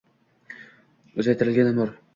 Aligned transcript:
Uzaytirilgan 1.27 1.73
umr 1.85 1.97